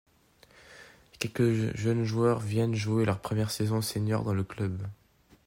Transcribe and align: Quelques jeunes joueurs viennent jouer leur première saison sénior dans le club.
Quelques 1.19 1.75
jeunes 1.75 2.05
joueurs 2.05 2.39
viennent 2.39 2.73
jouer 2.73 3.05
leur 3.05 3.19
première 3.19 3.51
saison 3.51 3.81
sénior 3.83 4.23
dans 4.23 4.33
le 4.33 4.43
club. 4.43 4.87